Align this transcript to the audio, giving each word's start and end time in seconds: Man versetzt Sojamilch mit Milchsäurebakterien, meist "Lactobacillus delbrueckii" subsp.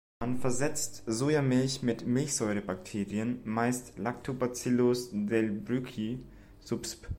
Man 0.19 0.39
versetzt 0.39 1.03
Sojamilch 1.05 1.83
mit 1.83 2.07
Milchsäurebakterien, 2.07 3.39
meist 3.43 3.99
"Lactobacillus 3.99 5.09
delbrueckii" 5.13 6.23
subsp. 6.59 7.05